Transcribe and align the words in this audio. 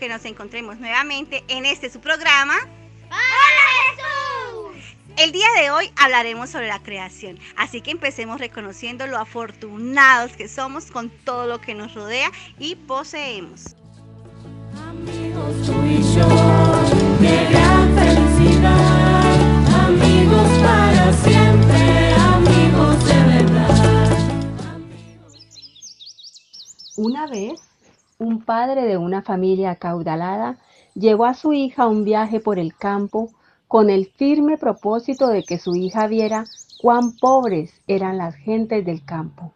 que 0.00 0.08
nos 0.08 0.24
encontremos 0.24 0.78
nuevamente 0.78 1.44
en 1.48 1.66
este 1.66 1.90
su 1.90 2.00
programa. 2.00 2.56
¡Hola 3.06 3.66
Jesús! 3.84 4.96
El 5.18 5.30
día 5.30 5.46
de 5.60 5.70
hoy 5.70 5.92
hablaremos 5.94 6.48
sobre 6.48 6.68
la 6.68 6.82
creación, 6.82 7.38
así 7.56 7.82
que 7.82 7.90
empecemos 7.90 8.40
reconociendo 8.40 9.06
lo 9.06 9.18
afortunados 9.18 10.32
que 10.32 10.48
somos 10.48 10.86
con 10.86 11.10
todo 11.10 11.46
lo 11.46 11.60
que 11.60 11.74
nos 11.74 11.94
rodea 11.94 12.32
y 12.58 12.76
poseemos. 12.76 13.76
Amigos 14.88 15.66
tú 15.66 15.84
y 15.84 16.02
yo, 16.14 16.26
qué 17.20 17.46
gran 17.50 17.94
felicidad, 17.94 19.34
amigos 19.84 20.48
para 20.62 21.12
siempre, 21.12 22.14
amigos 22.14 23.04
de 23.04 23.24
verdad. 23.24 24.18
Una 26.96 27.26
vez, 27.26 27.69
un 28.20 28.42
padre 28.44 28.86
de 28.86 28.98
una 28.98 29.22
familia 29.22 29.72
acaudalada 29.72 30.58
llevó 30.94 31.24
a 31.24 31.34
su 31.34 31.54
hija 31.54 31.84
a 31.84 31.88
un 31.88 32.04
viaje 32.04 32.38
por 32.38 32.58
el 32.58 32.76
campo 32.76 33.30
con 33.66 33.88
el 33.88 34.06
firme 34.06 34.58
propósito 34.58 35.28
de 35.28 35.42
que 35.42 35.58
su 35.58 35.74
hija 35.74 36.06
viera 36.06 36.44
cuán 36.80 37.16
pobres 37.16 37.72
eran 37.86 38.18
las 38.18 38.34
gentes 38.34 38.84
del 38.84 39.04
campo. 39.04 39.54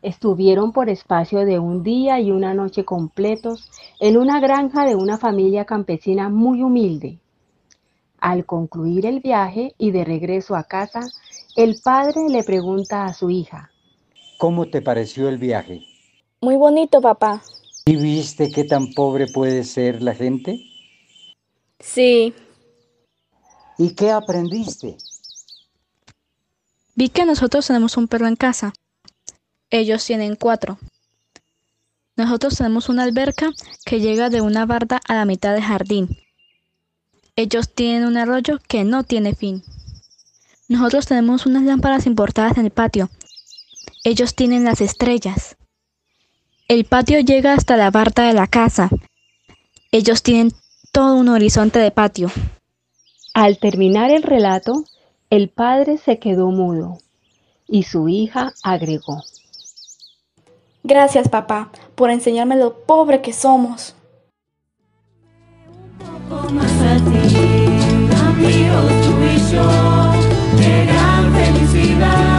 Estuvieron 0.00 0.72
por 0.72 0.88
espacio 0.88 1.44
de 1.44 1.58
un 1.58 1.82
día 1.82 2.20
y 2.20 2.30
una 2.30 2.54
noche 2.54 2.84
completos 2.84 3.70
en 4.00 4.16
una 4.16 4.40
granja 4.40 4.84
de 4.84 4.96
una 4.96 5.18
familia 5.18 5.64
campesina 5.66 6.28
muy 6.30 6.62
humilde. 6.62 7.18
Al 8.18 8.46
concluir 8.46 9.04
el 9.04 9.20
viaje 9.20 9.74
y 9.76 9.90
de 9.90 10.04
regreso 10.04 10.56
a 10.56 10.64
casa, 10.64 11.00
el 11.56 11.76
padre 11.82 12.28
le 12.30 12.44
pregunta 12.44 13.04
a 13.04 13.12
su 13.12 13.28
hija, 13.28 13.70
¿Cómo 14.38 14.66
te 14.66 14.82
pareció 14.82 15.28
el 15.28 15.38
viaje? 15.38 15.82
Muy 16.40 16.56
bonito, 16.56 17.00
papá. 17.00 17.40
¿Y 17.86 17.96
viste 17.96 18.50
qué 18.50 18.64
tan 18.64 18.92
pobre 18.94 19.26
puede 19.26 19.62
ser 19.64 20.02
la 20.02 20.14
gente? 20.14 20.58
Sí, 21.80 22.32
¿Y 23.76 23.94
qué 23.94 24.10
aprendiste? 24.10 24.96
vi 26.94 27.08
que 27.08 27.26
nosotros 27.26 27.66
tenemos 27.66 27.96
un 27.96 28.06
perro 28.08 28.26
en 28.28 28.36
casa. 28.36 28.72
Ellos 29.68 30.04
tienen 30.06 30.36
cuatro. 30.36 30.78
Nosotros 32.16 32.56
tenemos 32.56 32.88
una 32.88 33.02
alberca 33.02 33.50
que 33.84 34.00
llega 34.00 34.30
de 34.30 34.40
una 34.40 34.64
barda 34.64 35.00
a 35.08 35.14
la 35.14 35.24
mitad 35.24 35.52
del 35.52 35.64
jardín. 35.64 36.16
Ellos 37.34 37.68
tienen 37.74 38.06
un 38.06 38.16
arroyo 38.16 38.60
que 38.68 38.84
no 38.84 39.02
tiene 39.02 39.34
fin. 39.34 39.64
Nosotros 40.68 41.06
tenemos 41.06 41.46
unas 41.46 41.64
lámparas 41.64 42.06
importadas 42.06 42.56
en 42.56 42.66
el 42.66 42.70
patio. 42.70 43.10
Ellos 44.04 44.36
tienen 44.36 44.64
las 44.64 44.80
estrellas. 44.80 45.56
El 46.66 46.86
patio 46.86 47.20
llega 47.20 47.52
hasta 47.52 47.76
la 47.76 47.90
barda 47.90 48.26
de 48.26 48.32
la 48.32 48.46
casa. 48.46 48.88
Ellos 49.92 50.22
tienen 50.22 50.52
todo 50.92 51.14
un 51.16 51.28
horizonte 51.28 51.78
de 51.78 51.90
patio. 51.90 52.30
Al 53.34 53.58
terminar 53.58 54.10
el 54.10 54.22
relato, 54.22 54.84
el 55.28 55.50
padre 55.50 55.98
se 55.98 56.18
quedó 56.18 56.50
mudo 56.50 56.98
y 57.68 57.82
su 57.82 58.08
hija 58.08 58.52
agregó, 58.62 59.22
Gracias, 60.86 61.28
papá, 61.28 61.70
por 61.94 62.10
enseñarme 62.10 62.56
lo 62.56 62.84
pobre 62.84 63.22
que 63.22 63.32
somos. 63.32 63.94
poco 66.28 66.50
más 66.50 66.70
a 66.70 66.96
ti, 66.96 67.36
amigos 68.28 68.92
tú 69.02 69.12
y 69.22 69.52
yo, 69.52 69.66
qué 70.58 70.86
gran 70.86 71.34
felicidad, 71.34 72.33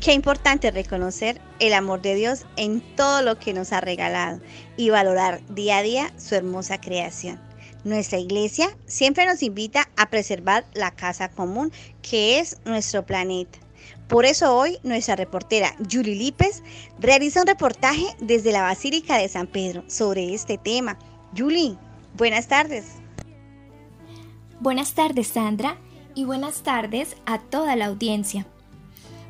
Qué 0.00 0.14
importante 0.14 0.70
reconocer 0.70 1.40
el 1.58 1.74
amor 1.74 2.00
de 2.00 2.14
Dios 2.14 2.46
en 2.56 2.80
todo 2.96 3.22
lo 3.22 3.38
que 3.38 3.52
nos 3.52 3.72
ha 3.72 3.80
regalado 3.80 4.40
y 4.76 4.90
valorar 4.90 5.40
día 5.50 5.78
a 5.78 5.82
día 5.82 6.12
su 6.16 6.34
hermosa 6.34 6.80
creación. 6.80 7.38
Nuestra 7.84 8.18
iglesia 8.18 8.76
siempre 8.86 9.26
nos 9.26 9.42
invita 9.42 9.88
a 9.96 10.10
preservar 10.10 10.64
la 10.74 10.90
casa 10.90 11.30
común 11.30 11.70
que 12.02 12.38
es 12.38 12.58
nuestro 12.64 13.04
planeta. 13.04 13.58
Por 14.08 14.24
eso 14.24 14.56
hoy 14.56 14.78
nuestra 14.82 15.16
reportera 15.16 15.74
Yuli 15.86 16.14
Lípez 16.14 16.62
realiza 16.98 17.42
un 17.42 17.46
reportaje 17.46 18.06
desde 18.20 18.52
la 18.52 18.62
Basílica 18.62 19.16
de 19.18 19.28
San 19.28 19.46
Pedro 19.46 19.84
sobre 19.86 20.34
este 20.34 20.58
tema. 20.58 20.98
Yuli, 21.34 21.78
buenas 22.16 22.48
tardes. 22.48 22.99
Buenas 24.60 24.92
tardes, 24.92 25.28
Sandra, 25.28 25.78
y 26.14 26.24
buenas 26.24 26.62
tardes 26.62 27.16
a 27.24 27.38
toda 27.38 27.76
la 27.76 27.86
audiencia. 27.86 28.46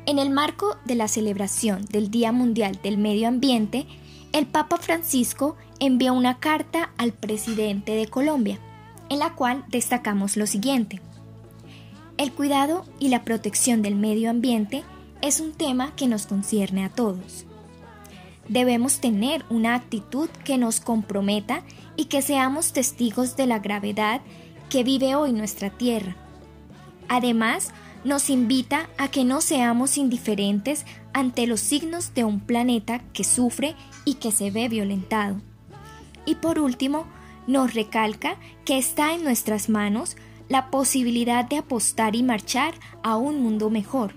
En 0.05 0.19
el 0.19 0.29
marco 0.29 0.75
de 0.83 0.95
la 0.95 1.07
celebración 1.07 1.85
del 1.85 2.11
Día 2.11 2.33
Mundial 2.33 2.79
del 2.83 2.97
Medio 2.97 3.29
Ambiente, 3.29 3.87
el 4.33 4.45
Papa 4.45 4.75
Francisco 4.75 5.55
envió 5.79 6.13
una 6.13 6.39
carta 6.39 6.91
al 6.97 7.13
presidente 7.13 7.93
de 7.93 8.07
Colombia, 8.07 8.59
en 9.07 9.19
la 9.19 9.33
cual 9.33 9.63
destacamos 9.69 10.35
lo 10.35 10.45
siguiente. 10.47 10.99
El 12.17 12.33
cuidado 12.33 12.83
y 12.99 13.07
la 13.07 13.23
protección 13.23 13.81
del 13.81 13.95
medio 13.95 14.29
ambiente 14.29 14.83
es 15.21 15.39
un 15.39 15.53
tema 15.53 15.95
que 15.95 16.07
nos 16.07 16.27
concierne 16.27 16.83
a 16.83 16.89
todos. 16.89 17.45
Debemos 18.49 18.99
tener 18.99 19.45
una 19.49 19.75
actitud 19.75 20.29
que 20.43 20.57
nos 20.57 20.81
comprometa 20.81 21.63
y 21.95 22.05
que 22.05 22.21
seamos 22.21 22.73
testigos 22.73 23.37
de 23.37 23.47
la 23.47 23.59
gravedad 23.59 24.19
que 24.71 24.85
vive 24.85 25.15
hoy 25.15 25.33
nuestra 25.33 25.69
Tierra. 25.69 26.15
Además, 27.09 27.71
nos 28.05 28.29
invita 28.29 28.89
a 28.97 29.09
que 29.09 29.25
no 29.25 29.41
seamos 29.41 29.97
indiferentes 29.97 30.85
ante 31.11 31.45
los 31.45 31.59
signos 31.59 32.13
de 32.13 32.23
un 32.23 32.39
planeta 32.39 33.01
que 33.11 33.25
sufre 33.25 33.75
y 34.05 34.15
que 34.15 34.31
se 34.31 34.49
ve 34.49 34.69
violentado. 34.69 35.41
Y 36.25 36.35
por 36.35 36.57
último, 36.57 37.05
nos 37.47 37.73
recalca 37.73 38.37
que 38.63 38.77
está 38.77 39.13
en 39.13 39.25
nuestras 39.25 39.67
manos 39.67 40.15
la 40.47 40.71
posibilidad 40.71 41.43
de 41.43 41.57
apostar 41.57 42.15
y 42.15 42.23
marchar 42.23 42.73
a 43.03 43.17
un 43.17 43.43
mundo 43.43 43.69
mejor, 43.69 44.13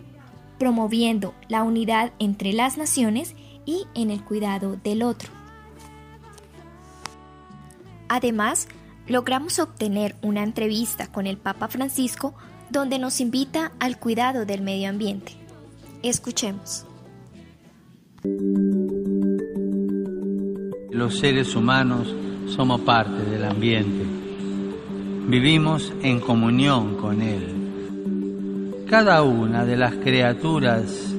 promoviendo 0.61 1.35
la 1.49 1.65
unidad 1.65 2.12
entre 2.21 2.53
las 2.53 2.79
naciones 2.79 3.35
y 3.67 3.87
en 3.95 4.12
el 4.12 4.23
cuidado 4.23 4.77
del 4.77 5.03
otro. 5.03 5.31
Además, 8.09 8.69
logramos 9.06 9.59
obtener 9.59 10.17
una 10.23 10.43
entrevista 10.43 11.09
con 11.09 11.27
el 11.27 11.37
Papa 11.37 11.69
Francisco 11.69 12.35
donde 12.71 12.99
nos 12.99 13.21
invita 13.21 13.73
al 13.79 13.99
cuidado 13.99 14.47
del 14.47 14.62
medio 14.62 14.89
ambiente. 14.89 15.33
Escuchemos. 16.03 16.87
Los 20.91 21.19
seres 21.19 21.55
humanos 21.55 22.15
somos 22.49 22.81
parte 22.81 23.25
del 23.25 23.45
ambiente. 23.45 24.05
Vivimos 25.29 25.93
en 26.03 26.21
comunión 26.21 26.97
con 26.97 27.21
él. 27.21 28.85
Cada 28.89 29.23
una 29.23 29.65
de 29.65 29.77
las 29.77 29.95
criaturas 29.97 31.15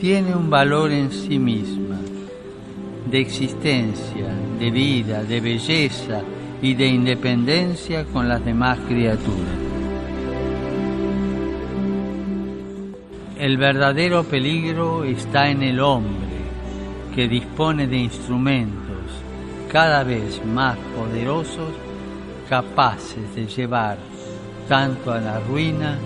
tiene 0.00 0.34
un 0.34 0.50
valor 0.50 0.92
en 0.92 1.10
sí 1.10 1.38
misma, 1.38 1.98
de 3.10 3.20
existencia, 3.20 4.28
de 4.58 4.70
vida, 4.70 5.22
de 5.22 5.40
belleza 5.40 6.22
y 6.62 6.74
de 6.74 6.86
independencia 6.86 8.04
con 8.04 8.28
las 8.28 8.44
demás 8.44 8.78
criaturas. 8.88 9.66
El 13.38 13.58
verdadero 13.58 14.24
peligro 14.24 15.04
está 15.04 15.50
en 15.50 15.62
el 15.62 15.80
hombre, 15.80 16.36
que 17.14 17.28
dispone 17.28 17.86
de 17.86 17.98
instrumentos 17.98 18.86
cada 19.70 20.04
vez 20.04 20.44
más 20.44 20.76
poderosos 20.96 21.72
capaces 22.48 23.34
de 23.34 23.46
llevar 23.46 23.98
tanto 24.68 25.12
a 25.12 25.20
la 25.20 25.40
ruina 25.40 25.98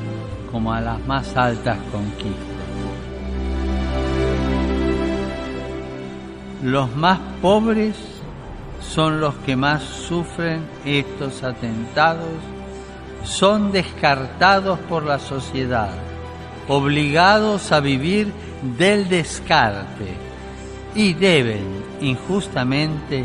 como 0.51 0.73
a 0.73 0.81
las 0.81 1.05
más 1.07 1.37
altas 1.37 1.79
conquistas. 1.93 2.47
Los 6.63 6.95
más 6.97 7.19
pobres 7.41 8.20
son 8.81 9.21
los 9.21 9.35
que 9.37 9.57
más 9.57 9.83
sufren 9.83 10.63
estos 10.85 11.43
atentados, 11.43 12.29
son 13.25 13.73
descartados 13.73 14.79
por 14.81 15.05
la 15.05 15.19
sociedad, 15.19 15.91
obligados 16.69 17.73
a 17.73 17.81
vivir 17.81 18.33
del 18.79 19.09
descarte 19.09 20.15
y 20.95 21.15
deben 21.15 21.65
injustamente 22.01 23.25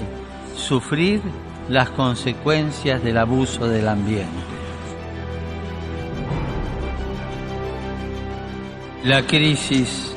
sufrir 0.56 1.22
las 1.70 1.90
consecuencias 1.90 3.04
del 3.04 3.18
abuso 3.18 3.68
del 3.68 3.88
ambiente. 3.88 4.30
La 9.04 9.22
crisis 9.26 10.16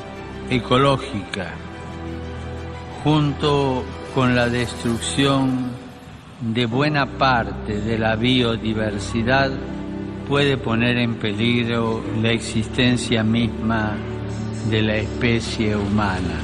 ecológica, 0.49 1.51
junto 3.03 3.83
con 4.13 4.35
la 4.35 4.49
destrucción 4.49 5.71
de 6.41 6.65
buena 6.65 7.17
parte 7.17 7.81
de 7.81 7.97
la 7.97 8.15
biodiversidad, 8.15 9.51
puede 10.27 10.57
poner 10.57 10.97
en 10.97 11.15
peligro 11.15 12.03
la 12.21 12.31
existencia 12.31 13.23
misma 13.23 13.95
de 14.69 14.81
la 14.81 14.95
especie 14.97 15.75
humana. 15.75 16.39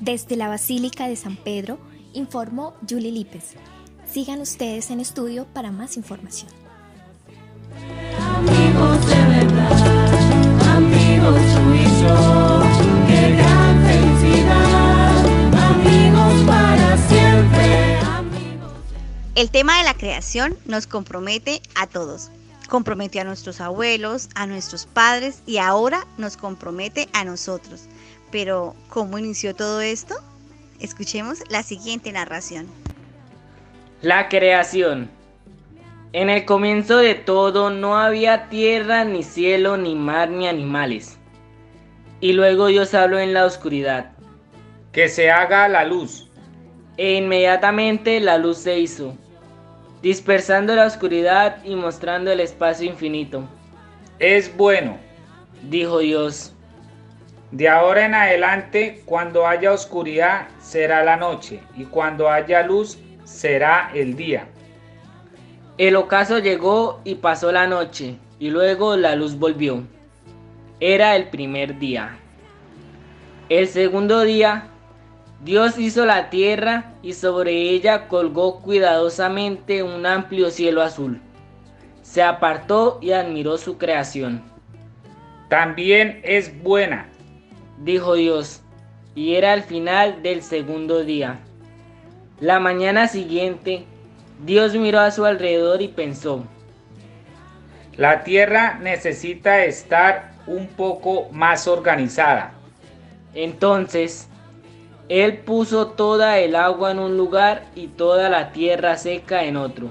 Desde 0.00 0.36
la 0.36 0.48
Basílica 0.48 1.08
de 1.08 1.16
San 1.16 1.36
Pedro, 1.36 1.78
informó 2.14 2.74
Julie 2.88 3.10
Lípez. 3.10 3.54
Sigan 4.06 4.40
ustedes 4.40 4.90
en 4.90 5.00
estudio 5.00 5.46
para 5.52 5.72
más 5.72 5.96
información. 5.96 6.65
Qué 13.08 13.36
gran 13.36 13.84
felicidad, 13.84 15.26
amigos 15.70 16.44
para 16.46 16.96
siempre, 17.08 17.98
amigos. 17.98 18.72
El 19.34 19.50
tema 19.50 19.78
de 19.78 19.84
la 19.84 19.94
creación 19.94 20.56
nos 20.66 20.86
compromete 20.86 21.60
a 21.74 21.86
todos. 21.86 22.30
Comprometió 22.68 23.20
a 23.22 23.24
nuestros 23.24 23.60
abuelos, 23.60 24.28
a 24.34 24.46
nuestros 24.46 24.86
padres 24.86 25.42
y 25.46 25.58
ahora 25.58 26.06
nos 26.16 26.36
compromete 26.36 27.08
a 27.12 27.24
nosotros. 27.24 27.82
Pero, 28.30 28.74
¿cómo 28.88 29.18
inició 29.18 29.54
todo 29.54 29.80
esto? 29.80 30.16
Escuchemos 30.80 31.38
la 31.48 31.62
siguiente 31.62 32.12
narración. 32.12 32.66
La 34.02 34.28
creación. 34.28 35.10
En 36.12 36.30
el 36.30 36.44
comienzo 36.44 36.98
de 36.98 37.14
todo 37.14 37.70
no 37.70 37.98
había 37.98 38.48
tierra, 38.48 39.04
ni 39.04 39.22
cielo, 39.22 39.76
ni 39.76 39.94
mar, 39.94 40.30
ni 40.30 40.46
animales. 40.46 41.18
Y 42.20 42.32
luego 42.32 42.66
Dios 42.66 42.94
habló 42.94 43.18
en 43.18 43.34
la 43.34 43.44
oscuridad. 43.44 44.12
Que 44.92 45.08
se 45.08 45.30
haga 45.30 45.68
la 45.68 45.84
luz. 45.84 46.30
E 46.96 47.14
inmediatamente 47.14 48.20
la 48.20 48.38
luz 48.38 48.58
se 48.58 48.78
hizo, 48.78 49.14
dispersando 50.00 50.74
la 50.74 50.86
oscuridad 50.86 51.62
y 51.62 51.74
mostrando 51.74 52.30
el 52.32 52.40
espacio 52.40 52.88
infinito. 52.88 53.44
Es 54.18 54.56
bueno. 54.56 54.96
Dijo 55.68 55.98
Dios. 55.98 56.54
De 57.50 57.68
ahora 57.68 58.06
en 58.06 58.14
adelante, 58.14 59.02
cuando 59.04 59.46
haya 59.46 59.72
oscuridad, 59.72 60.48
será 60.60 61.04
la 61.04 61.16
noche, 61.16 61.60
y 61.76 61.84
cuando 61.84 62.30
haya 62.30 62.62
luz, 62.62 62.98
será 63.24 63.90
el 63.94 64.16
día. 64.16 64.48
El 65.78 65.96
ocaso 65.96 66.38
llegó 66.38 67.00
y 67.04 67.16
pasó 67.16 67.52
la 67.52 67.66
noche, 67.66 68.16
y 68.38 68.48
luego 68.48 68.96
la 68.96 69.14
luz 69.14 69.38
volvió. 69.38 69.82
Era 70.80 71.16
el 71.16 71.28
primer 71.28 71.78
día. 71.78 72.18
El 73.50 73.68
segundo 73.68 74.22
día, 74.22 74.68
Dios 75.44 75.78
hizo 75.78 76.06
la 76.06 76.30
tierra 76.30 76.94
y 77.02 77.12
sobre 77.12 77.52
ella 77.52 78.08
colgó 78.08 78.60
cuidadosamente 78.60 79.82
un 79.82 80.06
amplio 80.06 80.50
cielo 80.50 80.80
azul. 80.80 81.20
Se 82.00 82.22
apartó 82.22 82.98
y 83.02 83.12
admiró 83.12 83.58
su 83.58 83.76
creación. 83.76 84.42
También 85.50 86.20
es 86.24 86.62
buena. 86.62 87.08
Dijo 87.84 88.14
Dios, 88.14 88.62
y 89.14 89.34
era 89.34 89.52
el 89.52 89.62
final 89.62 90.22
del 90.22 90.42
segundo 90.42 91.04
día. 91.04 91.38
La 92.40 92.60
mañana 92.60 93.08
siguiente, 93.08 93.84
Dios 94.44 94.74
miró 94.74 95.00
a 95.00 95.10
su 95.10 95.24
alrededor 95.24 95.80
y 95.80 95.88
pensó, 95.88 96.44
La 97.96 98.22
tierra 98.22 98.78
necesita 98.80 99.64
estar 99.64 100.32
un 100.46 100.66
poco 100.66 101.28
más 101.32 101.66
organizada. 101.66 102.52
Entonces, 103.34 104.28
Él 105.08 105.38
puso 105.38 105.88
toda 105.88 106.38
el 106.38 106.54
agua 106.54 106.90
en 106.90 106.98
un 106.98 107.16
lugar 107.16 107.64
y 107.74 107.86
toda 107.86 108.28
la 108.28 108.52
tierra 108.52 108.96
seca 108.96 109.44
en 109.44 109.56
otro. 109.56 109.88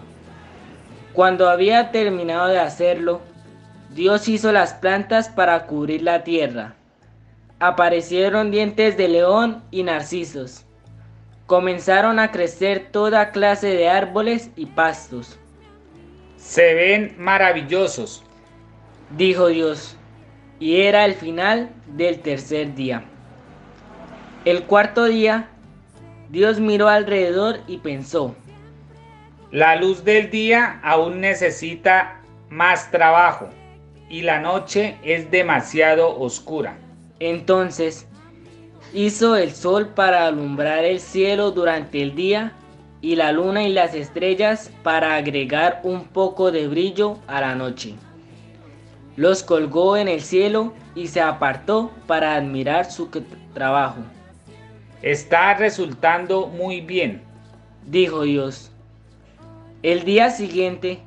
Cuando 1.13 1.50
había 1.50 1.92
terminado 1.92 2.47
de 2.47 2.59
hacerlo, 2.59 3.21
Dios 3.94 4.27
hizo 4.27 4.51
las 4.51 4.74
plantas 4.74 5.30
para 5.30 5.65
cubrir 5.65 6.03
la 6.03 6.24
tierra. 6.24 6.75
Aparecieron 7.59 8.51
dientes 8.51 8.97
de 8.97 9.07
león 9.07 9.63
y 9.71 9.83
narcisos. 9.83 10.65
Comenzaron 11.45 12.19
a 12.19 12.31
crecer 12.31 12.88
toda 12.92 13.31
clase 13.31 13.68
de 13.68 13.88
árboles 13.88 14.50
y 14.56 14.65
pastos. 14.65 15.39
Se 16.38 16.74
ven 16.74 17.15
maravillosos. 17.18 18.23
Dijo 19.16 19.47
Dios, 19.47 19.95
y 20.59 20.81
era 20.81 21.06
el 21.06 21.14
final 21.14 21.69
del 21.87 22.19
tercer 22.21 22.73
día. 22.73 23.04
El 24.45 24.64
cuarto 24.64 25.06
día, 25.06 25.49
Dios 26.30 26.59
miró 26.59 26.87
alrededor 26.87 27.59
y 27.68 27.78
pensó, 27.78 28.35
La 29.52 29.75
luz 29.75 30.04
del 30.04 30.31
día 30.31 30.80
aún 30.83 31.21
necesita 31.21 32.21
más 32.49 32.90
trabajo 32.90 33.49
y 34.09 34.21
la 34.21 34.40
noche 34.40 34.97
es 35.04 35.30
demasiado 35.30 36.19
oscura. 36.19 36.78
Entonces 37.19 38.07
hizo 38.94 39.35
el 39.35 39.51
sol 39.54 39.89
para 39.89 40.27
alumbrar 40.27 40.85
el 40.85 40.99
cielo 40.99 41.51
durante 41.51 42.01
el 42.01 42.15
día 42.15 42.54
y 43.01 43.15
la 43.15 43.31
luna 43.31 43.63
y 43.63 43.73
las 43.73 43.94
estrellas 43.94 44.71
para 44.83 45.15
agregar 45.15 45.81
un 45.83 46.06
poco 46.06 46.51
de 46.51 46.68
brillo 46.68 47.19
a 47.27 47.42
la 47.42 47.56
noche. 47.56 47.95
Los 49.15 49.44
colgó 49.44 49.95
en 49.95 50.07
el 50.07 50.21
cielo 50.21 50.73
y 50.95 51.07
se 51.07 51.21
apartó 51.21 51.92
para 52.07 52.35
admirar 52.35 52.92
su 52.92 53.09
trabajo. 53.54 53.99
Está 55.01 55.54
resultando 55.54 56.47
muy 56.47 56.81
bien. 56.81 57.21
Dijo 57.85 58.23
Dios. 58.23 58.71
El 59.83 60.04
día 60.04 60.31
siguiente, 60.31 60.99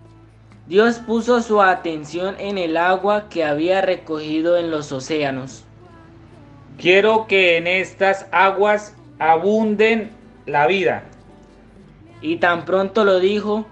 Dios 0.69 0.99
puso 0.99 1.43
su 1.43 1.61
atención 1.61 2.37
en 2.39 2.59
el 2.59 2.77
agua 2.77 3.29
que 3.29 3.43
había 3.43 3.81
recogido 3.81 4.57
en 4.57 4.71
los 4.71 4.93
océanos. 4.93 5.65
Quiero 6.79 7.27
que 7.27 7.57
en 7.57 7.67
estas 7.67 8.27
aguas 8.31 8.95
abunden 9.19 10.13
la 10.47 10.69
vida. 10.69 11.03
Y 12.23 12.37
tan 12.37 12.65
pronto 12.65 13.05
lo 13.05 13.19
dijo, 13.19 13.67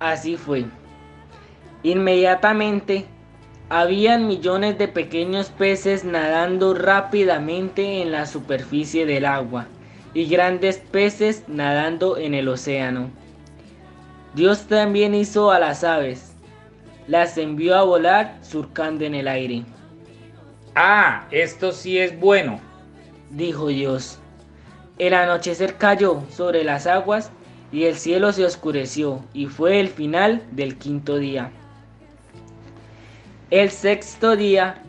así 0.00 0.38
fue. 0.38 0.64
Inmediatamente, 1.82 3.04
habían 3.68 4.26
millones 4.26 4.78
de 4.78 4.88
pequeños 4.88 5.50
peces 5.50 6.04
nadando 6.04 6.72
rápidamente 6.72 8.00
en 8.00 8.10
la 8.10 8.24
superficie 8.24 9.04
del 9.04 9.26
agua 9.26 9.66
y 10.14 10.24
grandes 10.26 10.78
peces 10.78 11.44
nadando 11.48 12.16
en 12.16 12.32
el 12.32 12.48
océano. 12.48 13.10
Dios 14.34 14.66
también 14.66 15.14
hizo 15.14 15.50
a 15.50 15.58
las 15.58 15.84
aves, 15.84 16.32
las 17.06 17.36
envió 17.36 17.76
a 17.76 17.82
volar 17.82 18.38
surcando 18.40 19.04
en 19.04 19.14
el 19.14 19.28
aire. 19.28 19.64
Ah, 20.78 21.26
esto 21.30 21.72
sí 21.72 21.98
es 21.98 22.20
bueno. 22.20 22.60
Dijo 23.30 23.68
Dios. 23.68 24.18
El 24.98 25.14
anochecer 25.14 25.76
cayó 25.76 26.22
sobre 26.30 26.64
las 26.64 26.86
aguas 26.86 27.30
y 27.72 27.84
el 27.84 27.96
cielo 27.96 28.30
se 28.30 28.44
oscureció, 28.44 29.24
y 29.32 29.46
fue 29.46 29.80
el 29.80 29.88
final 29.88 30.42
del 30.52 30.76
quinto 30.76 31.16
día. 31.16 31.50
El 33.50 33.70
sexto 33.70 34.36
día, 34.36 34.82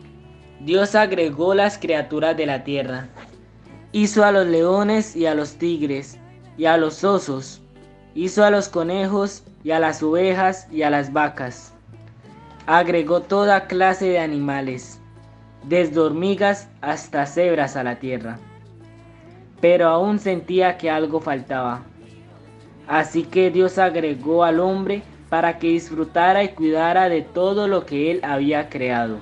Dios 0.60 0.94
agregó 0.94 1.54
las 1.54 1.78
criaturas 1.78 2.36
de 2.36 2.44
la 2.44 2.64
tierra. 2.64 3.08
Hizo 3.92 4.24
a 4.24 4.30
los 4.30 4.46
leones 4.46 5.16
y 5.16 5.24
a 5.24 5.34
los 5.34 5.54
tigres, 5.54 6.18
y 6.58 6.66
a 6.66 6.76
los 6.76 7.02
osos. 7.02 7.62
Hizo 8.14 8.44
a 8.44 8.50
los 8.50 8.68
conejos, 8.68 9.42
y 9.64 9.70
a 9.70 9.78
las 9.78 10.02
ovejas, 10.02 10.68
y 10.70 10.82
a 10.82 10.90
las 10.90 11.14
vacas. 11.14 11.72
Agregó 12.66 13.22
toda 13.22 13.66
clase 13.66 14.06
de 14.10 14.18
animales, 14.18 14.97
desde 15.68 16.00
hormigas 16.00 16.68
hasta 16.80 17.26
cebras 17.26 17.76
a 17.76 17.84
la 17.84 17.96
tierra. 17.96 18.38
Pero 19.60 19.88
aún 19.88 20.18
sentía 20.18 20.78
que 20.78 20.90
algo 20.90 21.20
faltaba. 21.20 21.82
Así 22.86 23.24
que 23.24 23.50
Dios 23.50 23.76
agregó 23.78 24.44
al 24.44 24.60
hombre 24.60 25.02
para 25.28 25.58
que 25.58 25.68
disfrutara 25.68 26.42
y 26.42 26.48
cuidara 26.48 27.08
de 27.08 27.20
todo 27.20 27.68
lo 27.68 27.84
que 27.84 28.10
él 28.10 28.20
había 28.22 28.70
creado. 28.70 29.18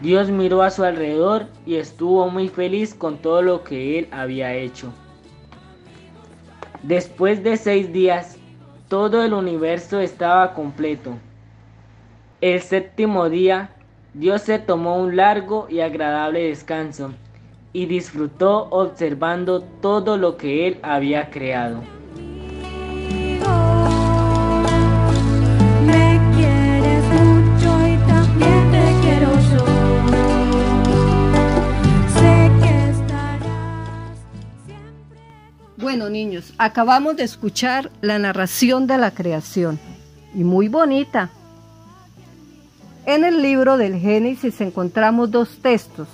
Dios 0.00 0.30
miró 0.30 0.62
a 0.62 0.70
su 0.70 0.84
alrededor 0.84 1.46
y 1.66 1.74
estuvo 1.74 2.30
muy 2.30 2.48
feliz 2.48 2.94
con 2.94 3.18
todo 3.18 3.42
lo 3.42 3.64
que 3.64 3.98
él 3.98 4.08
había 4.12 4.54
hecho. 4.54 4.92
Después 6.84 7.42
de 7.42 7.56
seis 7.56 7.92
días, 7.92 8.36
todo 8.86 9.24
el 9.24 9.34
universo 9.34 10.00
estaba 10.00 10.54
completo. 10.54 11.14
El 12.40 12.60
séptimo 12.60 13.28
día, 13.28 13.70
Dios 14.18 14.42
se 14.42 14.58
tomó 14.58 14.96
un 14.96 15.14
largo 15.14 15.68
y 15.70 15.78
agradable 15.78 16.48
descanso 16.48 17.12
y 17.72 17.86
disfrutó 17.86 18.64
observando 18.70 19.62
todo 19.62 20.16
lo 20.16 20.36
que 20.36 20.66
él 20.66 20.80
había 20.82 21.30
creado. 21.30 21.84
Me 25.86 26.20
quieres 26.34 27.04
mucho 27.14 27.70
y 27.86 27.96
también 28.08 28.72
te 28.72 28.82
quiero 29.02 29.30
yo. 29.52 29.64
Sé 32.18 32.50
que 32.60 32.90
estarás 32.90 33.46
Bueno, 35.76 36.10
niños, 36.10 36.54
acabamos 36.58 37.14
de 37.14 37.22
escuchar 37.22 37.92
la 38.00 38.18
narración 38.18 38.88
de 38.88 38.98
la 38.98 39.12
creación 39.12 39.78
y 40.34 40.42
muy 40.42 40.66
bonita. 40.66 41.30
En 43.08 43.24
el 43.24 43.40
libro 43.40 43.78
del 43.78 43.98
Génesis 43.98 44.60
encontramos 44.60 45.30
dos 45.30 45.60
textos 45.62 46.08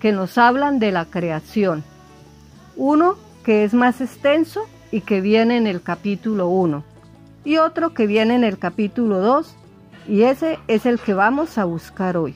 que 0.00 0.10
nos 0.10 0.36
hablan 0.36 0.80
de 0.80 0.90
la 0.90 1.04
creación. 1.04 1.84
Uno 2.74 3.14
que 3.44 3.62
es 3.62 3.72
más 3.72 4.00
extenso 4.00 4.66
y 4.90 5.02
que 5.02 5.20
viene 5.20 5.56
en 5.56 5.68
el 5.68 5.80
capítulo 5.80 6.48
1 6.48 6.82
y 7.44 7.58
otro 7.58 7.94
que 7.94 8.08
viene 8.08 8.34
en 8.34 8.42
el 8.42 8.58
capítulo 8.58 9.20
2 9.20 9.54
y 10.08 10.22
ese 10.22 10.58
es 10.66 10.86
el 10.86 10.98
que 10.98 11.14
vamos 11.14 11.56
a 11.56 11.66
buscar 11.66 12.16
hoy. 12.16 12.34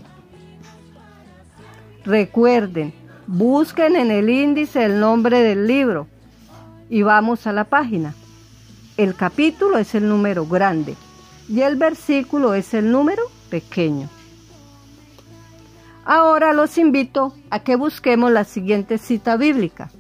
Recuerden, 2.05 2.95
busquen 3.27 3.97
en 3.97 4.13
el 4.13 4.31
índice 4.31 4.85
el 4.85 5.01
nombre 5.01 5.41
del 5.41 5.67
libro 5.67 6.07
y 6.89 7.03
vamos 7.03 7.49
a 7.49 7.53
la 7.53 7.65
página. 7.65 8.15
El 8.97 9.17
capítulo 9.17 9.77
es 9.77 9.93
el 9.97 10.09
número 10.09 10.47
grande 10.47 10.95
y 11.49 11.63
el 11.63 11.75
versículo 11.75 12.55
es 12.55 12.75
el 12.75 12.93
número 12.93 13.25
pequeño. 13.51 14.09
Ahora 16.05 16.53
los 16.53 16.79
invito 16.79 17.35
a 17.51 17.61
que 17.61 17.77
busquemos 17.77 18.33
la 18.33 18.45
siguiente 18.45 18.97
cita 18.97 19.37
bíblica 19.37 19.91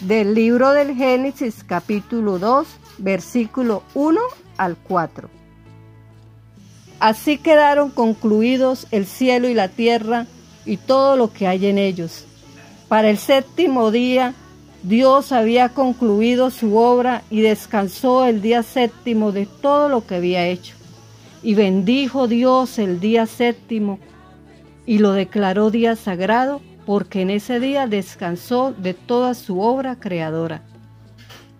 del 0.00 0.34
libro 0.34 0.70
del 0.72 0.94
Génesis 0.94 1.62
capítulo 1.62 2.38
2 2.38 2.66
versículo 2.98 3.82
1 3.94 4.20
al 4.56 4.76
4. 4.76 5.28
Así 7.00 7.38
quedaron 7.38 7.90
concluidos 7.90 8.86
el 8.90 9.06
cielo 9.06 9.48
y 9.48 9.54
la 9.54 9.68
tierra 9.68 10.26
y 10.64 10.76
todo 10.76 11.16
lo 11.16 11.32
que 11.32 11.46
hay 11.46 11.66
en 11.66 11.78
ellos. 11.78 12.24
Para 12.88 13.10
el 13.10 13.18
séptimo 13.18 13.90
día 13.90 14.34
Dios 14.82 15.32
había 15.32 15.68
concluido 15.70 16.50
su 16.50 16.76
obra 16.76 17.22
y 17.30 17.42
descansó 17.42 18.24
el 18.24 18.40
día 18.40 18.62
séptimo 18.62 19.32
de 19.32 19.46
todo 19.46 19.88
lo 19.88 20.06
que 20.06 20.14
había 20.14 20.46
hecho. 20.46 20.79
Y 21.42 21.54
bendijo 21.54 22.28
Dios 22.28 22.78
el 22.78 23.00
día 23.00 23.26
séptimo 23.26 23.98
y 24.86 24.98
lo 24.98 25.12
declaró 25.12 25.70
día 25.70 25.96
sagrado 25.96 26.60
porque 26.84 27.22
en 27.22 27.30
ese 27.30 27.60
día 27.60 27.86
descansó 27.86 28.72
de 28.72 28.94
toda 28.94 29.34
su 29.34 29.60
obra 29.60 29.96
creadora. 29.96 30.62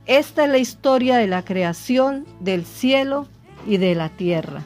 Esta 0.07 0.45
es 0.45 0.51
la 0.51 0.59
historia 0.59 1.17
de 1.17 1.29
la 1.29 1.45
creación 1.45 2.27
del 2.41 2.65
cielo 2.65 3.29
y 3.67 3.77
de 3.77 3.95
la 3.95 4.09
tierra. 4.09 4.63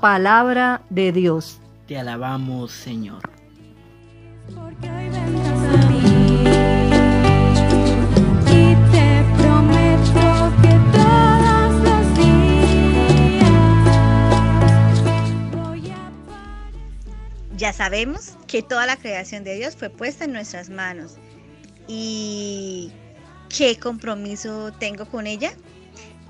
Palabra 0.00 0.82
de 0.88 1.12
Dios. 1.12 1.60
Te 1.86 1.98
alabamos, 1.98 2.72
Señor. 2.72 3.29
Ya 17.60 17.74
sabemos 17.74 18.38
que 18.46 18.62
toda 18.62 18.86
la 18.86 18.96
creación 18.96 19.44
de 19.44 19.54
Dios 19.54 19.76
fue 19.76 19.90
puesta 19.90 20.24
en 20.24 20.32
nuestras 20.32 20.70
manos. 20.70 21.18
¿Y 21.86 22.90
qué 23.54 23.78
compromiso 23.78 24.72
tengo 24.72 25.04
con 25.04 25.26
ella? 25.26 25.52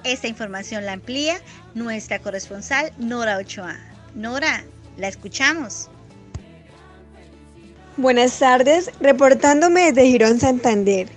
Esta 0.02 0.26
información 0.26 0.84
la 0.84 0.94
amplía 0.94 1.40
nuestra 1.72 2.18
corresponsal 2.18 2.90
Nora 2.98 3.38
Ochoa. 3.38 3.76
Nora, 4.16 4.64
la 4.96 5.06
escuchamos. 5.06 5.88
Buenas 7.96 8.36
tardes, 8.36 8.90
reportándome 8.98 9.92
desde 9.92 10.08
Girón 10.08 10.40
Santander. 10.40 11.08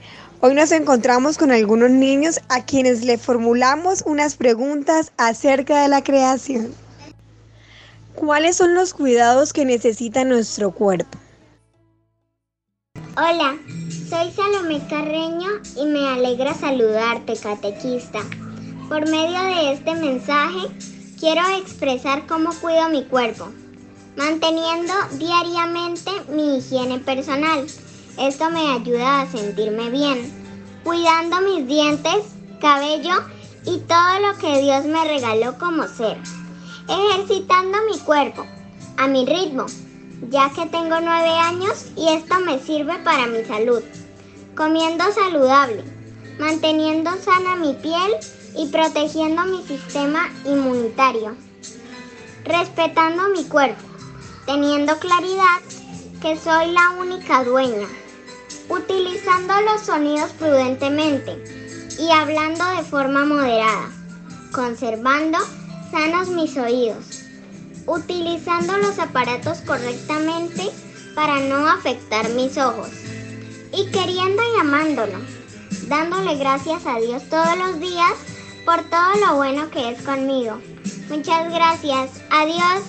Hoy 0.42 0.54
nos 0.54 0.72
encontramos 0.74 1.40
con 1.40 1.52
algunos 1.52 1.90
niños 1.90 2.40
a 2.50 2.64
quienes 2.64 3.04
le 3.04 3.18
formulamos 3.18 4.04
unas 4.06 4.36
preguntas 4.36 5.12
acerca 5.18 5.82
de 5.82 5.88
la 5.88 6.04
creación. 6.04 6.83
¿Cuáles 8.16 8.58
son 8.58 8.76
los 8.76 8.94
cuidados 8.94 9.54
que 9.54 9.66
necesita 9.66 10.24
nuestro 10.24 10.72
cuerpo? 10.72 11.18
Hola, 13.18 13.58
soy 14.10 14.32
Salomé 14.32 14.86
Carreño 14.88 15.50
y 15.76 15.86
me 15.86 16.08
alegra 16.08 16.54
saludarte, 16.54 17.36
catequista. 17.36 18.20
Por 18.88 19.10
medio 19.10 19.42
de 19.42 19.74
este 19.74 19.96
mensaje, 19.96 20.68
quiero 21.20 21.42
expresar 21.58 22.28
cómo 22.28 22.52
cuido 22.62 22.88
mi 22.90 23.04
cuerpo, 23.06 23.50
manteniendo 24.16 24.94
diariamente 25.14 26.12
mi 26.30 26.58
higiene 26.58 27.00
personal. 27.00 27.66
Esto 28.20 28.50
me 28.52 28.74
ayuda 28.74 29.22
a 29.22 29.32
sentirme 29.32 29.90
bien, 29.90 30.32
cuidando 30.84 31.42
mis 31.42 31.68
dientes, 31.68 32.26
cabello 32.62 33.24
y 33.66 33.80
todo 33.80 34.20
lo 34.20 34.38
que 34.38 34.62
Dios 34.62 34.86
me 34.86 35.04
regaló 35.06 35.58
como 35.58 35.88
ser. 35.88 36.18
Ejercitando 36.88 37.78
mi 37.90 37.98
cuerpo 38.00 38.46
a 38.98 39.08
mi 39.08 39.26
ritmo, 39.26 39.66
ya 40.30 40.50
que 40.50 40.66
tengo 40.66 41.00
nueve 41.00 41.30
años 41.30 41.86
y 41.96 42.10
esto 42.10 42.40
me 42.42 42.60
sirve 42.60 42.98
para 43.00 43.26
mi 43.28 43.46
salud. 43.46 43.82
Comiendo 44.56 45.06
saludable, 45.14 45.82
manteniendo 46.40 47.12
sana 47.22 47.56
mi 47.56 47.74
piel 47.76 48.12
y 48.58 48.68
protegiendo 48.68 49.44
mi 49.46 49.64
sistema 49.64 50.30
inmunitario. 50.46 51.38
Respetando 52.44 53.30
mi 53.30 53.46
cuerpo, 53.46 53.84
teniendo 54.46 55.00
claridad 55.00 55.62
que 56.22 56.38
soy 56.38 56.72
la 56.72 56.90
única 57.00 57.46
dueña. 57.46 57.88
Utilizando 58.68 59.54
los 59.62 59.82
sonidos 59.82 60.32
prudentemente 60.34 61.42
y 61.98 62.12
hablando 62.12 62.66
de 62.76 62.84
forma 62.84 63.24
moderada. 63.24 63.90
Conservando 64.52 65.38
sanos 65.94 66.28
mis 66.30 66.58
oídos. 66.58 67.22
Utilizando 67.86 68.80
los 68.80 68.98
aparatos 68.98 69.60
correctamente 69.60 70.72
para 71.14 71.40
no 71.42 71.70
afectar 71.70 72.28
mis 72.30 72.58
ojos. 72.58 72.90
Y 73.72 73.86
queriendo 73.92 74.42
y 74.42 74.60
amándolo. 74.60 75.20
Dándole 75.88 76.36
gracias 76.38 76.88
a 76.88 77.00
Dios 77.00 77.22
todos 77.30 77.56
los 77.60 77.80
días 77.80 78.14
por 78.66 78.82
todo 78.90 79.16
lo 79.24 79.36
bueno 79.36 79.70
que 79.70 79.92
es 79.92 80.02
conmigo. 80.02 80.60
Muchas 81.10 81.54
gracias. 81.54 82.10
Adiós. 82.32 82.82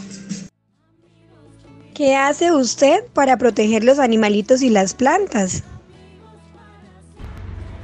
¿Qué 1.92 2.16
hace 2.16 2.52
usted 2.52 3.04
para 3.12 3.36
proteger 3.36 3.84
los 3.84 3.98
animalitos 3.98 4.62
y 4.62 4.70
las 4.70 4.94
plantas? 4.94 5.62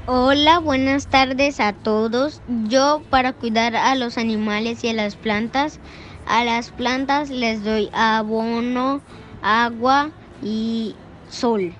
Hola, 0.06 0.58
buenas 0.58 1.06
tardes 1.08 1.60
a 1.60 1.72
todos. 1.74 2.40
Yo 2.68 3.02
para 3.10 3.32
cuidar 3.32 3.76
a 3.76 3.94
los 3.94 4.16
animales 4.18 4.82
y 4.82 4.88
a 4.88 4.92
las 4.94 5.14
plantas, 5.14 5.78
a 6.26 6.42
las 6.42 6.70
plantas 6.70 7.28
les 7.28 7.62
doy 7.62 7.90
abono, 7.92 9.02
agua 9.42 10.10
y 10.42 10.96
sol. 11.28 11.74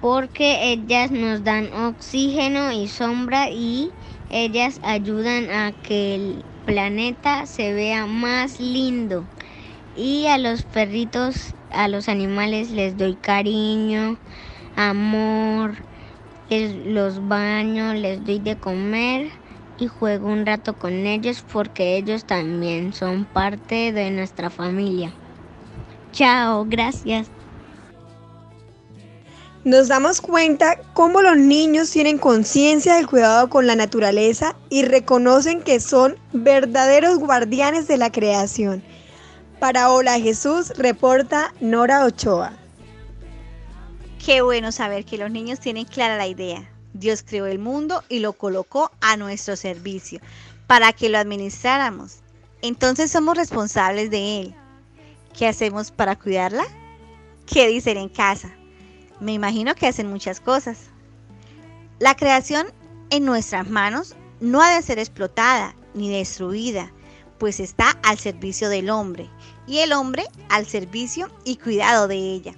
porque 0.00 0.72
ellas 0.72 1.10
nos 1.12 1.44
dan 1.44 1.72
oxígeno 1.72 2.72
y 2.72 2.88
sombra 2.88 3.50
y 3.50 3.90
ellas 4.30 4.80
ayudan 4.82 5.50
a 5.50 5.72
que 5.72 6.16
el 6.16 6.44
planeta 6.66 7.46
se 7.46 7.72
vea 7.72 8.06
más 8.06 8.58
lindo. 8.58 9.24
Y 9.96 10.26
a 10.26 10.38
los 10.38 10.62
perritos, 10.62 11.54
a 11.70 11.86
los 11.88 12.08
animales 12.08 12.70
les 12.70 12.96
doy 12.96 13.14
cariño, 13.14 14.18
amor, 14.76 15.76
los 16.60 17.28
baño, 17.28 17.94
les 17.94 18.24
doy 18.24 18.38
de 18.38 18.56
comer 18.56 19.30
y 19.78 19.86
juego 19.86 20.28
un 20.28 20.44
rato 20.44 20.78
con 20.78 20.92
ellos 21.06 21.44
porque 21.52 21.96
ellos 21.96 22.24
también 22.24 22.92
son 22.92 23.24
parte 23.24 23.92
de 23.92 24.10
nuestra 24.10 24.50
familia. 24.50 25.12
Chao, 26.12 26.66
gracias. 26.68 27.28
Nos 29.64 29.88
damos 29.88 30.20
cuenta 30.20 30.76
cómo 30.92 31.22
los 31.22 31.36
niños 31.36 31.90
tienen 31.90 32.18
conciencia 32.18 32.94
del 32.96 33.06
cuidado 33.06 33.48
con 33.48 33.66
la 33.66 33.76
naturaleza 33.76 34.56
y 34.68 34.82
reconocen 34.84 35.62
que 35.62 35.78
son 35.78 36.16
verdaderos 36.32 37.18
guardianes 37.18 37.86
de 37.86 37.96
la 37.96 38.10
creación. 38.10 38.82
Para 39.60 39.90
Hola 39.90 40.18
Jesús, 40.18 40.70
reporta 40.76 41.54
Nora 41.60 42.04
Ochoa. 42.04 42.61
Qué 44.24 44.40
bueno 44.40 44.70
saber 44.70 45.04
que 45.04 45.18
los 45.18 45.32
niños 45.32 45.58
tienen 45.58 45.84
clara 45.84 46.16
la 46.16 46.28
idea. 46.28 46.70
Dios 46.92 47.24
creó 47.26 47.46
el 47.46 47.58
mundo 47.58 48.04
y 48.08 48.20
lo 48.20 48.34
colocó 48.34 48.92
a 49.00 49.16
nuestro 49.16 49.56
servicio 49.56 50.20
para 50.68 50.92
que 50.92 51.08
lo 51.08 51.18
administráramos. 51.18 52.18
Entonces 52.60 53.10
somos 53.10 53.36
responsables 53.36 54.12
de 54.12 54.40
él. 54.40 54.54
¿Qué 55.36 55.48
hacemos 55.48 55.90
para 55.90 56.14
cuidarla? 56.14 56.62
¿Qué 57.46 57.66
dicen 57.66 57.96
en 57.96 58.08
casa? 58.08 58.54
Me 59.18 59.32
imagino 59.32 59.74
que 59.74 59.88
hacen 59.88 60.06
muchas 60.06 60.38
cosas. 60.38 60.82
La 61.98 62.14
creación 62.14 62.68
en 63.10 63.24
nuestras 63.24 63.68
manos 63.68 64.14
no 64.38 64.62
ha 64.62 64.72
de 64.72 64.82
ser 64.82 65.00
explotada 65.00 65.74
ni 65.94 66.10
destruida, 66.10 66.92
pues 67.38 67.58
está 67.58 67.98
al 68.04 68.20
servicio 68.20 68.68
del 68.68 68.88
hombre 68.88 69.28
y 69.66 69.78
el 69.78 69.92
hombre 69.92 70.28
al 70.48 70.66
servicio 70.66 71.28
y 71.44 71.56
cuidado 71.56 72.06
de 72.06 72.18
ella. 72.18 72.54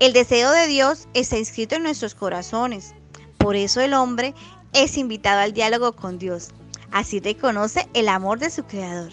El 0.00 0.12
deseo 0.12 0.50
de 0.52 0.66
Dios 0.66 1.08
está 1.14 1.38
inscrito 1.38 1.74
en 1.76 1.82
nuestros 1.82 2.14
corazones. 2.14 2.94
Por 3.36 3.56
eso 3.56 3.80
el 3.80 3.94
hombre 3.94 4.34
es 4.72 4.96
invitado 4.96 5.40
al 5.40 5.52
diálogo 5.52 5.92
con 5.92 6.18
Dios. 6.18 6.50
Así 6.92 7.20
reconoce 7.20 7.88
el 7.94 8.08
amor 8.08 8.38
de 8.38 8.50
su 8.50 8.64
creador. 8.64 9.12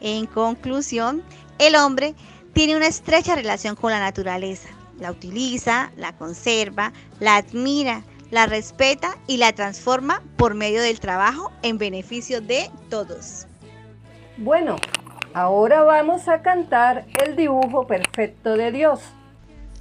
En 0.00 0.26
conclusión, 0.26 1.22
el 1.58 1.74
hombre 1.74 2.14
tiene 2.52 2.76
una 2.76 2.86
estrecha 2.86 3.34
relación 3.34 3.76
con 3.76 3.92
la 3.92 4.00
naturaleza 4.00 4.68
la 5.00 5.10
utiliza, 5.10 5.90
la 5.96 6.12
conserva, 6.16 6.92
la 7.20 7.36
admira, 7.36 8.02
la 8.30 8.46
respeta 8.46 9.16
y 9.26 9.36
la 9.36 9.52
transforma 9.52 10.22
por 10.36 10.54
medio 10.54 10.82
del 10.82 11.00
trabajo 11.00 11.52
en 11.62 11.78
beneficio 11.78 12.40
de 12.40 12.70
todos. 12.90 13.46
Bueno, 14.36 14.76
ahora 15.34 15.82
vamos 15.82 16.28
a 16.28 16.42
cantar 16.42 17.06
el 17.24 17.36
dibujo 17.36 17.86
perfecto 17.86 18.56
de 18.56 18.72
Dios. 18.72 19.00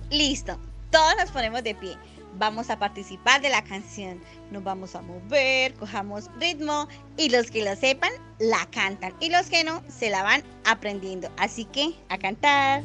Listo, 0.10 0.58
todos 0.92 1.16
nos 1.18 1.32
ponemos 1.32 1.64
de 1.64 1.76
pie. 1.76 1.98
Vamos 2.38 2.70
a 2.70 2.78
participar 2.78 3.42
de 3.42 3.50
la 3.50 3.64
canción. 3.64 4.22
Nos 4.52 4.64
vamos 4.64 4.96
a 4.96 5.02
mover, 5.02 5.74
cojamos 5.76 6.30
ritmo 6.40 6.88
y 7.18 7.30
los 7.30 7.50
que 7.50 7.64
lo 7.64 7.76
sepan 7.76 8.12
la 8.40 8.66
cantan 8.68 9.14
y 9.20 9.30
los 9.30 9.48
que 9.48 9.64
no 9.64 9.82
se 9.90 10.10
la 10.10 10.22
van 10.22 10.44
aprendiendo. 10.66 11.30
Así 11.38 11.66
que 11.66 11.96
a 12.10 12.18
cantar. 12.18 12.84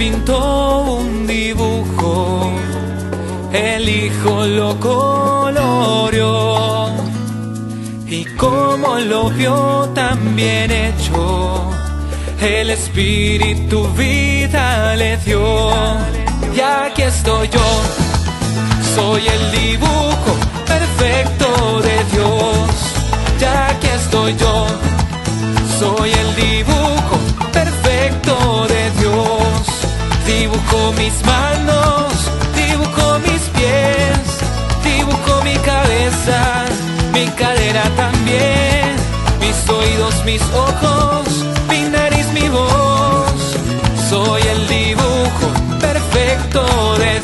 Pintó 0.00 0.80
un 1.00 1.26
dibujo, 1.26 2.50
el 3.52 3.86
hijo 3.86 4.46
lo 4.46 4.80
coloreó 4.80 6.26
y 8.06 8.24
como 8.24 8.98
lo 8.98 9.28
vio 9.28 9.90
tan 9.94 10.34
bien 10.34 10.70
hecho, 10.70 11.70
el 12.40 12.70
espíritu 12.70 13.86
vida 13.92 14.96
le 14.96 15.18
dio. 15.18 15.68
Y 16.56 16.60
aquí 16.60 17.02
estoy 17.02 17.48
yo, 17.48 17.68
soy 18.94 19.22
el 19.36 19.52
dibujo 19.60 20.32
perfecto 20.66 21.82
de 21.82 21.96
Dios. 22.12 22.70
Ya 23.38 23.68
aquí 23.68 23.88
estoy 23.88 24.34
yo, 24.38 24.66
soy 25.78 26.10
el 26.10 26.36
dibujo 26.36 27.18
perfecto 27.52 28.66
de. 28.66 28.79
Dibujo 30.38 30.92
mis 30.92 31.14
manos, 31.26 32.12
dibujo 32.54 33.18
mis 33.26 33.42
pies, 33.56 34.20
dibujo 34.84 35.42
mi 35.42 35.56
cabeza, 35.56 36.66
mi 37.12 37.26
cadera 37.30 37.82
también, 37.96 38.94
mis 39.40 39.68
oídos, 39.68 40.24
mis 40.24 40.42
ojos, 40.54 41.26
mi 41.68 41.82
nariz, 41.90 42.26
mi 42.32 42.48
voz. 42.48 43.40
Soy 44.08 44.42
el 44.42 44.68
dibujo 44.68 45.46
perfecto 45.80 46.62
de 46.98 47.19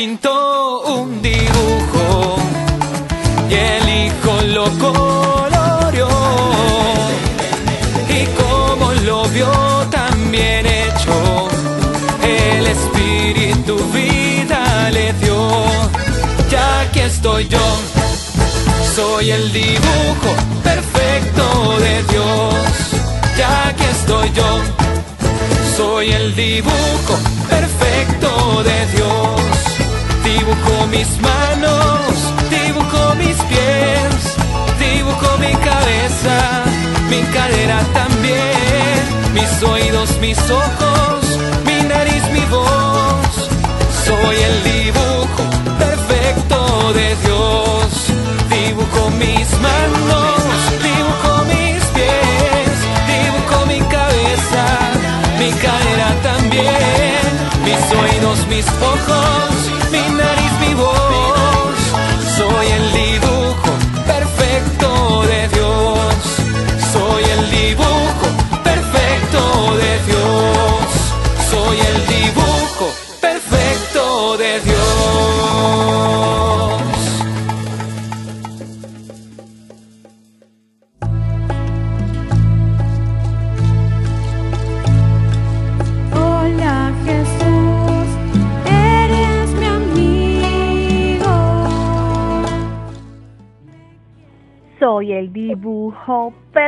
pintó 0.00 0.80
un 0.96 1.20
dibujo 1.20 2.36
y 3.50 3.54
el 3.54 3.86
hijo 4.06 4.32
lo 4.56 4.64
coloreó. 4.78 6.08
Y 8.08 8.20
como 8.40 8.92
lo 9.08 9.28
vio 9.28 9.52
tan 9.90 10.30
bien 10.32 10.64
hecho, 10.64 11.48
el 12.22 12.66
espíritu 12.66 13.76
vida 13.92 14.88
le 14.90 15.12
dio. 15.22 15.36
Ya 16.50 16.90
que 16.92 17.04
estoy 17.04 17.46
yo, 17.48 17.66
soy 18.96 19.32
el 19.32 19.52
dibujo 19.52 20.30
perfecto 20.64 21.78
de 21.78 22.02
Dios. 22.04 22.54
Ya 23.36 23.74
que 23.76 23.90
estoy 23.90 24.32
yo, 24.32 24.50
soy 25.76 26.10
el 26.10 26.34
dibujo 26.34 27.14
perfecto 27.50 28.62
de 28.62 28.86
Dios. 28.96 29.49
Dibujo 30.50 30.86
mis 30.88 31.06
manos, 31.20 32.34
dibujo 32.50 33.14
mis 33.14 33.36
pies, 33.42 34.34
dibujo 34.80 35.38
mi 35.38 35.52
cabeza, 35.52 36.64
mi 37.08 37.22
cadera 37.32 37.78
también, 37.94 39.32
mis 39.32 39.62
oídos, 39.62 40.18
mis 40.18 40.38
ojos, 40.50 41.22
mi 41.64 41.86
nariz, 41.88 42.24
mi 42.32 42.44
voz. 42.46 43.32
Soy 44.04 44.36
el 44.48 44.64
dibujo 44.64 45.44
perfecto 45.78 46.92
de 46.94 47.14
Dios. 47.24 47.86
Dibujo 48.50 49.10
mis 49.22 49.48
manos, 49.60 50.42
dibujo 50.82 51.44
mis 51.44 51.80
pies, 51.94 52.74
dibujo 53.06 53.66
mi 53.66 53.78
cabeza, 53.82 54.64
mi 55.38 55.52
cadera 55.52 56.10
también, 56.24 57.22
mis 57.64 57.82
oídos, 58.02 58.46
mis 58.48 58.66
ojos, 58.66 59.19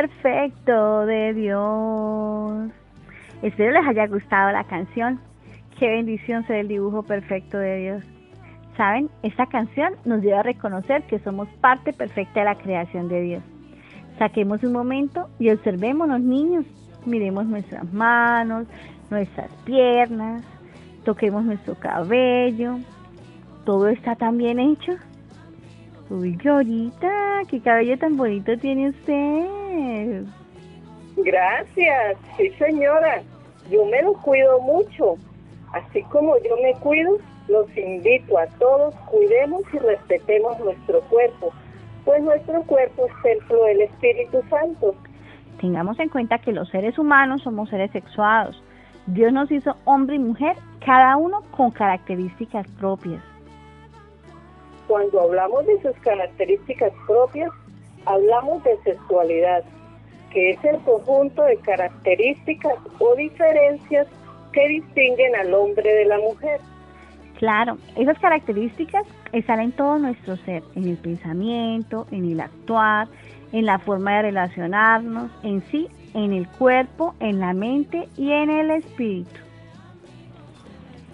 perfecto 0.03 1.05
de 1.05 1.33
Dios. 1.33 2.71
Espero 3.41 3.71
les 3.71 3.87
haya 3.87 4.05
gustado 4.07 4.51
la 4.51 4.65
canción. 4.65 5.17
Qué 5.79 5.87
bendición 5.87 6.45
ser 6.45 6.57
el 6.57 6.67
dibujo 6.67 7.03
perfecto 7.03 7.57
de 7.57 7.77
Dios. 7.77 8.03
Saben, 8.75 9.09
esta 9.21 9.45
canción 9.45 9.93
nos 10.03 10.21
lleva 10.21 10.41
a 10.41 10.43
reconocer 10.43 11.03
que 11.03 11.19
somos 11.19 11.47
parte 11.61 11.93
perfecta 11.93 12.41
de 12.41 12.45
la 12.45 12.55
creación 12.55 13.07
de 13.07 13.21
Dios. 13.21 13.43
Saquemos 14.19 14.61
un 14.63 14.73
momento 14.73 15.29
y 15.39 15.49
observemos 15.51 16.09
los 16.09 16.19
niños. 16.19 16.65
Miremos 17.05 17.45
nuestras 17.45 17.91
manos, 17.93 18.67
nuestras 19.09 19.49
piernas, 19.63 20.43
toquemos 21.05 21.45
nuestro 21.45 21.75
cabello. 21.75 22.79
Todo 23.63 23.87
está 23.87 24.17
tan 24.17 24.37
bien 24.37 24.59
hecho. 24.59 24.91
Uy, 26.09 26.35
Glorita, 26.35 27.43
qué 27.47 27.61
cabello 27.61 27.97
tan 27.97 28.17
bonito 28.17 28.57
tiene 28.57 28.89
usted. 28.89 29.62
Gracias, 31.17 32.17
sí 32.37 32.49
señora. 32.51 33.21
Yo 33.69 33.85
me 33.85 34.01
lo 34.01 34.13
cuido 34.13 34.59
mucho. 34.61 35.15
Así 35.73 36.03
como 36.03 36.37
yo 36.37 36.55
me 36.61 36.73
cuido, 36.79 37.17
los 37.47 37.75
invito 37.77 38.37
a 38.37 38.47
todos, 38.47 38.95
cuidemos 39.09 39.63
y 39.73 39.79
respetemos 39.79 40.59
nuestro 40.59 41.01
cuerpo, 41.01 41.51
pues 42.05 42.21
nuestro 42.21 42.61
cuerpo 42.63 43.07
es 43.07 43.13
templo 43.23 43.63
del 43.65 43.81
Espíritu 43.81 44.41
Santo. 44.49 44.95
Tengamos 45.59 45.99
en 45.99 46.09
cuenta 46.09 46.39
que 46.39 46.51
los 46.51 46.69
seres 46.69 46.97
humanos 46.99 47.41
somos 47.43 47.69
seres 47.69 47.91
sexuados. 47.91 48.61
Dios 49.07 49.33
nos 49.33 49.51
hizo 49.51 49.75
hombre 49.85 50.15
y 50.15 50.19
mujer, 50.19 50.55
cada 50.85 51.17
uno 51.17 51.41
con 51.51 51.71
características 51.71 52.67
propias. 52.79 53.21
Cuando 54.87 55.21
hablamos 55.21 55.65
de 55.65 55.81
sus 55.81 55.97
características 56.01 56.91
propias, 57.07 57.49
hablamos 58.05 58.63
de 58.63 58.77
sexualidad, 58.83 59.63
que 60.31 60.51
es 60.51 60.63
el 60.63 60.77
conjunto 60.79 61.43
de 61.43 61.57
características 61.57 62.73
o 62.99 63.15
diferencias 63.15 64.07
que 64.51 64.67
distinguen 64.67 65.35
al 65.35 65.53
hombre 65.53 65.93
de 65.93 66.05
la 66.05 66.17
mujer. 66.19 66.59
Claro, 67.37 67.77
esas 67.97 68.17
características 68.19 69.05
están 69.31 69.59
en 69.59 69.71
todo 69.71 69.97
nuestro 69.97 70.37
ser, 70.37 70.63
en 70.75 70.87
el 70.87 70.97
pensamiento, 70.97 72.07
en 72.11 72.31
el 72.31 72.39
actuar, 72.39 73.07
en 73.51 73.65
la 73.65 73.79
forma 73.79 74.15
de 74.15 74.21
relacionarnos, 74.23 75.31
en 75.43 75.61
sí, 75.69 75.87
en 76.13 76.33
el 76.33 76.47
cuerpo, 76.47 77.15
en 77.19 77.39
la 77.39 77.53
mente 77.53 78.07
y 78.17 78.31
en 78.31 78.49
el 78.49 78.71
espíritu. 78.71 79.39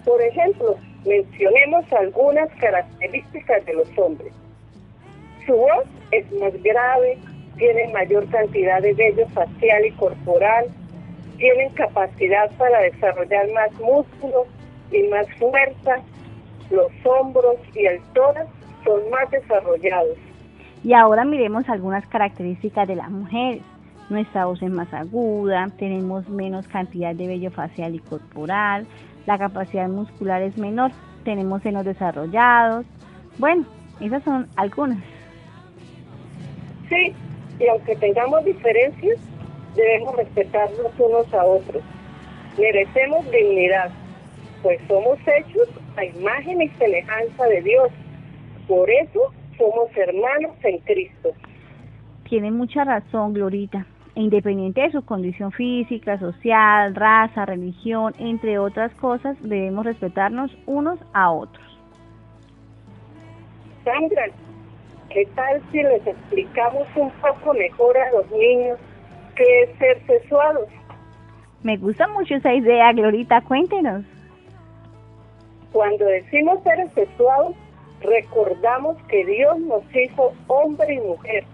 Por 0.04 0.20
ejemplo, 0.22 0.76
mencionemos 1.04 1.92
algunas 1.92 2.48
características 2.60 3.64
de 3.66 3.74
los 3.74 3.98
hombres. 3.98 4.32
Su 5.46 5.54
voz 5.54 5.84
es 6.12 6.30
más 6.32 6.52
grave, 6.62 7.18
tienen 7.56 7.92
mayor 7.92 8.28
cantidad 8.28 8.80
de 8.82 8.94
vello 8.94 9.26
facial 9.28 9.86
y 9.86 9.90
corporal, 9.92 10.66
tienen 11.38 11.70
capacidad 11.70 12.50
para 12.56 12.80
desarrollar 12.80 13.50
más 13.52 13.72
músculos 13.80 14.46
y 14.90 15.02
más 15.08 15.26
fuerza, 15.38 15.96
los 16.70 16.90
hombros 17.04 17.56
y 17.74 17.86
el 17.86 18.00
tórax 18.14 18.48
son 18.84 19.10
más 19.10 19.30
desarrollados. 19.30 20.18
Y 20.82 20.94
ahora 20.94 21.24
miremos 21.24 21.68
algunas 21.68 22.06
características 22.06 22.88
de 22.88 22.96
las 22.96 23.10
mujeres. 23.10 23.62
Nuestra 24.08 24.46
voz 24.46 24.62
es 24.62 24.70
más 24.70 24.92
aguda, 24.92 25.68
tenemos 25.78 26.28
menos 26.28 26.66
cantidad 26.66 27.14
de 27.14 27.28
vello 27.28 27.50
facial 27.50 27.94
y 27.94 28.00
corporal, 28.00 28.86
la 29.26 29.38
capacidad 29.38 29.88
muscular 29.88 30.42
es 30.42 30.56
menor, 30.58 30.90
tenemos 31.24 31.62
senos 31.62 31.84
desarrollados. 31.84 32.86
Bueno, 33.38 33.64
esas 34.00 34.22
son 34.24 34.48
algunas. 34.56 34.98
Sí, 36.90 37.14
y 37.58 37.68
aunque 37.68 37.96
tengamos 37.96 38.44
diferencias, 38.44 39.18
debemos 39.74 40.16
respetarnos 40.16 40.92
unos 40.98 41.32
a 41.32 41.44
otros. 41.44 41.82
Merecemos 42.58 43.30
dignidad, 43.30 43.90
pues 44.62 44.80
somos 44.88 45.18
hechos 45.26 45.68
a 45.96 46.04
imagen 46.04 46.60
y 46.62 46.68
semejanza 46.70 47.46
de 47.46 47.62
Dios. 47.62 47.90
Por 48.68 48.90
eso 48.90 49.32
somos 49.56 49.96
hermanos 49.96 50.56
en 50.64 50.78
Cristo. 50.80 51.30
Tiene 52.28 52.50
mucha 52.50 52.84
razón, 52.84 53.32
Glorita. 53.32 53.86
E 54.16 54.22
independiente 54.22 54.80
de 54.80 54.90
su 54.90 55.02
condición 55.02 55.52
física, 55.52 56.18
social, 56.18 56.94
raza, 56.96 57.46
religión, 57.46 58.12
entre 58.18 58.58
otras 58.58 58.92
cosas, 58.94 59.36
debemos 59.40 59.86
respetarnos 59.86 60.50
unos 60.66 60.98
a 61.12 61.30
otros. 61.30 61.64
Sandra, 63.84 64.26
¿qué 65.10 65.26
tal 65.34 65.60
si 65.70 65.82
les 65.82 66.06
explicamos 66.06 66.86
un 66.96 67.10
poco 67.20 67.54
mejor 67.54 67.98
a 67.98 68.10
los 68.12 68.30
niños 68.30 68.78
qué 69.36 69.62
es 69.62 69.78
ser 69.78 70.00
sexuados? 70.06 70.68
Me 71.62 71.76
gusta 71.76 72.08
mucho 72.08 72.36
esa 72.36 72.54
idea, 72.54 72.92
Glorita, 72.92 73.42
cuéntenos. 73.42 74.04
Cuando 75.72 76.04
decimos 76.06 76.62
seres 76.62 76.90
sexuados, 76.94 77.54
recordamos 78.00 78.96
que 79.08 79.24
Dios 79.24 79.58
nos 79.60 79.82
hizo 79.94 80.32
hombre 80.46 80.94
y 80.94 81.00
mujer 81.00 81.44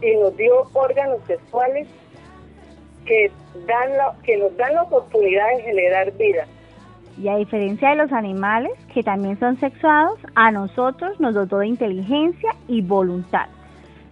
y 0.00 0.16
nos 0.16 0.36
dio 0.36 0.64
órganos 0.72 1.18
sexuales 1.26 1.88
que, 3.06 3.30
dan 3.66 3.96
la, 3.96 4.14
que 4.22 4.36
nos 4.36 4.56
dan 4.56 4.74
la 4.74 4.82
oportunidad 4.82 5.48
de 5.56 5.62
generar 5.62 6.12
vida. 6.12 6.46
Y 7.16 7.28
a 7.28 7.36
diferencia 7.36 7.90
de 7.90 7.96
los 7.96 8.12
animales, 8.12 8.72
que 8.92 9.02
también 9.02 9.38
son 9.38 9.58
sexuados, 9.58 10.18
a 10.34 10.50
nosotros 10.50 11.18
nos 11.20 11.34
dotó 11.34 11.58
de 11.58 11.68
inteligencia 11.68 12.54
y 12.66 12.82
voluntad. 12.82 13.46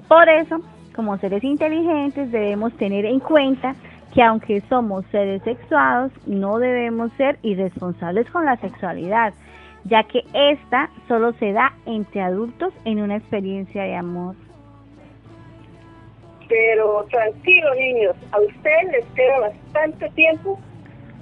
Por 0.08 0.28
eso, 0.28 0.60
como 0.94 1.18
seres 1.18 1.42
inteligentes, 1.42 2.30
debemos 2.30 2.72
tener 2.76 3.04
en 3.04 3.18
cuenta 3.18 3.74
que 4.14 4.22
aunque 4.22 4.60
somos 4.68 5.04
seres 5.06 5.42
sexuados, 5.42 6.12
no 6.26 6.58
debemos 6.58 7.10
ser 7.14 7.38
irresponsables 7.42 8.30
con 8.30 8.44
la 8.44 8.56
sexualidad, 8.56 9.32
ya 9.84 10.04
que 10.04 10.22
esta 10.34 10.90
solo 11.08 11.32
se 11.34 11.52
da 11.52 11.72
entre 11.86 12.20
adultos 12.20 12.72
en 12.84 13.00
una 13.00 13.16
experiencia 13.16 13.82
de 13.82 13.96
amor. 13.96 14.36
Pero 16.48 17.04
tranquilo 17.10 17.74
niños, 17.74 18.16
a 18.30 18.40
ustedes 18.40 18.92
les 18.92 19.06
queda 19.14 19.40
bastante 19.40 20.10
tiempo 20.10 20.60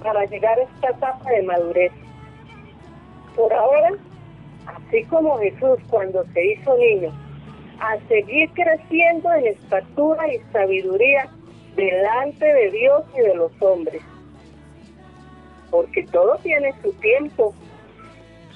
para 0.03 0.25
llegar 0.25 0.57
a 0.59 0.63
esta 0.63 0.89
etapa 0.89 1.29
de 1.29 1.43
madurez. 1.43 1.91
Por 3.35 3.53
ahora, 3.53 3.91
así 4.65 5.03
como 5.05 5.37
Jesús 5.39 5.79
cuando 5.89 6.23
se 6.33 6.53
hizo 6.53 6.77
niño, 6.77 7.11
a 7.79 7.97
seguir 8.07 8.49
creciendo 8.51 9.33
en 9.33 9.47
estatura 9.47 10.31
y 10.33 10.39
sabiduría 10.51 11.29
delante 11.75 12.45
de 12.45 12.71
Dios 12.71 13.03
y 13.15 13.21
de 13.21 13.35
los 13.35 13.51
hombres. 13.61 14.01
Porque 15.69 16.03
todo 16.11 16.37
tiene 16.43 16.73
su 16.81 16.91
tiempo. 16.93 17.53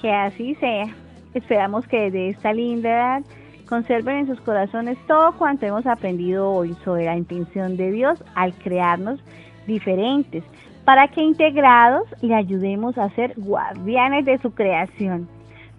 Que 0.00 0.12
así 0.12 0.54
sea. 0.56 0.94
Esperamos 1.34 1.86
que 1.88 2.10
desde 2.10 2.28
esta 2.28 2.52
linda 2.52 2.88
edad 2.88 3.22
conserven 3.68 4.18
en 4.18 4.26
sus 4.26 4.40
corazones 4.40 4.96
todo 5.06 5.36
cuanto 5.36 5.66
hemos 5.66 5.86
aprendido 5.86 6.50
hoy 6.50 6.74
sobre 6.84 7.04
la 7.04 7.16
intención 7.16 7.76
de 7.76 7.90
Dios 7.90 8.22
al 8.34 8.54
crearnos 8.54 9.20
diferentes, 9.66 10.44
para 10.86 11.08
que 11.08 11.20
integrados 11.20 12.04
le 12.22 12.34
ayudemos 12.36 12.96
a 12.96 13.10
ser 13.10 13.34
guardianes 13.36 14.24
de 14.24 14.38
su 14.38 14.52
creación. 14.52 15.28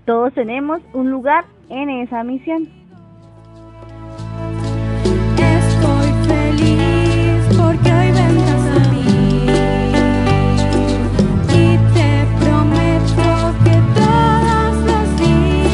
Todos 0.06 0.34
tenemos 0.34 0.82
un 0.91 1.10
lugar 1.10 1.46
en 1.70 1.89
esa 1.89 2.26
misión. 2.26 2.67
Estoy 5.38 6.12
feliz 6.28 7.48
porque 7.58 7.89
hoy 7.89 8.12
vendrás 8.12 8.65
a 8.76 8.80
mí 8.91 9.48
y 11.56 11.78
te 11.93 12.10
prometo 12.41 13.28
que 13.63 13.76
todos 13.96 14.76
los 14.88 15.08
días 15.22 15.72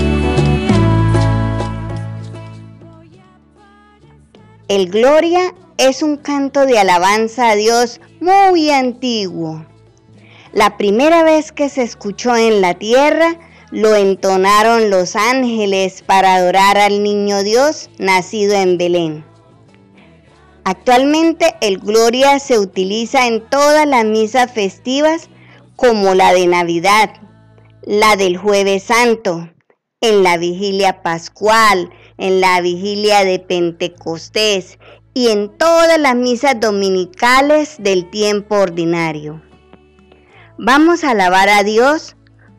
El 4.68 4.92
Gloria 4.92 5.54
es 5.78 6.04
un 6.04 6.18
canto 6.18 6.66
de 6.66 6.78
alabanza 6.80 7.50
a 7.50 7.56
Dios 7.56 8.00
muy 8.20 8.70
antiguo. 8.70 9.66
La 10.52 10.78
primera 10.78 11.24
vez 11.24 11.52
que 11.52 11.70
se 11.70 11.82
escuchó 11.82 12.36
en 12.36 12.62
la 12.62 12.76
tierra, 12.76 13.40
lo 13.72 13.96
entonaron 13.96 14.92
los 14.92 15.16
ángeles 15.16 16.04
para 16.04 16.36
adorar 16.36 16.78
al 16.78 17.02
niño 17.02 17.42
Dios 17.42 17.90
nacido 17.98 18.54
en 18.54 18.78
Belén. 18.78 19.26
Actualmente 20.64 21.56
el 21.60 21.80
Gloria 21.80 22.38
se 22.38 22.60
utiliza 22.60 23.28
en 23.28 23.42
todas 23.50 23.88
las 23.88 24.06
misas 24.06 24.52
festivas 24.52 25.30
como 25.76 26.14
la 26.14 26.34
de 26.34 26.46
Navidad, 26.46 27.10
la 27.82 28.16
del 28.16 28.38
Jueves 28.38 28.84
Santo, 28.84 29.50
en 30.02 30.22
la 30.22 30.38
vigilia 30.38 31.02
pascual, 31.02 31.90
en 32.18 32.42
la 32.42 32.62
vigilia 32.62 33.26
de 33.26 33.40
Pentecostés 33.40 34.78
y 35.14 35.30
en 35.30 35.50
todas 35.58 36.00
las 36.00 36.16
misas 36.16 36.60
dominicales 36.60 37.76
del 37.80 38.10
tiempo 38.10 38.56
ordinario. 38.56 39.42
Vamos 40.58 41.04
a 41.04 41.12
alabar 41.12 41.50
a 41.50 41.64
Dios 41.64 42.16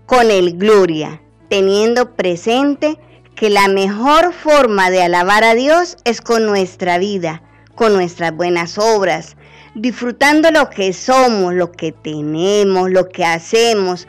con 0.06 0.30
el 0.30 0.56
Gloria, 0.56 1.22
teniendo 1.48 2.14
presente 2.14 2.98
que 3.34 3.50
la 3.50 3.68
mejor 3.68 4.32
forma 4.32 4.90
de 4.90 5.02
alabar 5.02 5.42
a 5.44 5.54
Dios 5.54 5.96
es 6.04 6.20
con 6.20 6.46
nuestra 6.46 6.98
vida, 6.98 7.42
con 7.74 7.92
nuestras 7.92 8.34
buenas 8.34 8.78
obras, 8.78 9.36
disfrutando 9.74 10.50
lo 10.50 10.70
que 10.70 10.92
somos, 10.92 11.54
lo 11.54 11.72
que 11.72 11.92
tenemos, 11.92 12.90
lo 12.90 13.08
que 13.08 13.24
hacemos, 13.24 14.06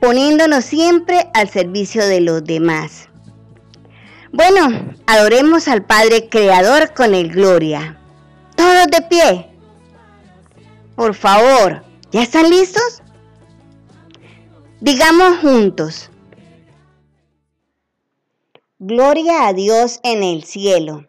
poniéndonos 0.00 0.64
siempre 0.64 1.28
al 1.32 1.48
servicio 1.48 2.06
de 2.06 2.20
los 2.20 2.44
demás. 2.44 3.08
Bueno, 4.32 4.94
adoremos 5.06 5.68
al 5.68 5.84
Padre 5.84 6.28
Creador 6.28 6.92
con 6.94 7.14
el 7.14 7.30
Gloria. 7.30 7.98
Todos 8.56 8.86
de 8.86 9.02
pie. 9.02 9.50
Por 10.96 11.14
favor, 11.14 11.84
¿ya 12.10 12.22
están 12.22 12.50
listos? 12.50 13.02
Digamos 14.80 15.38
juntos. 15.38 16.10
Gloria 18.78 19.46
a 19.46 19.52
Dios 19.52 20.00
en 20.02 20.22
el 20.22 20.44
cielo 20.44 21.06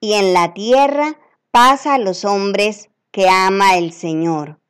y 0.00 0.14
en 0.14 0.32
la 0.32 0.54
tierra 0.54 1.18
paz 1.50 1.86
a 1.86 1.98
los 1.98 2.24
hombres 2.24 2.88
que 3.10 3.28
ama 3.28 3.76
el 3.76 3.92
Señor. 3.92 4.60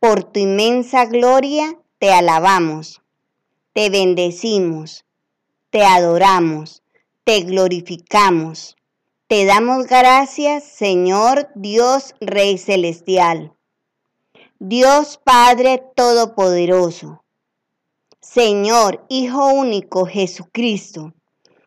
Por 0.00 0.24
tu 0.24 0.40
inmensa 0.40 1.04
gloria 1.04 1.76
te 1.98 2.12
alabamos, 2.12 3.02
te 3.72 3.90
bendecimos, 3.90 5.04
te 5.70 5.84
adoramos, 5.84 6.82
te 7.24 7.42
glorificamos. 7.42 8.76
Te 9.26 9.44
damos 9.44 9.86
gracias, 9.86 10.64
Señor 10.64 11.48
Dios 11.54 12.14
Rey 12.20 12.56
Celestial, 12.56 13.52
Dios 14.58 15.20
Padre 15.22 15.82
Todopoderoso, 15.94 17.22
Señor 18.20 19.04
Hijo 19.10 19.48
Único 19.48 20.06
Jesucristo, 20.06 21.12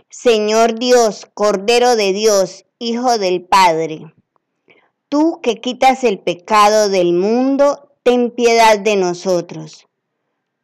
Señor 0.10 0.80
Dios, 0.80 1.28
Cordero 1.36 1.96
de 1.96 2.14
Dios, 2.14 2.66
Hijo 2.80 3.20
del 3.20 3.44
Padre. 3.44 4.12
Tú 5.10 5.40
que 5.44 5.62
quitas 5.62 6.04
el 6.04 6.18
pecado 6.18 6.90
del 6.90 7.14
mundo, 7.14 7.92
ten 8.02 8.32
piedad 8.32 8.80
de 8.80 8.96
nosotros. 8.96 9.88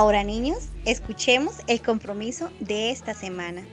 Ahora 0.00 0.24
niños, 0.24 0.70
escuchemos 0.86 1.56
el 1.66 1.82
compromiso 1.82 2.48
de 2.58 2.90
esta 2.90 3.12
semana. 3.12 3.66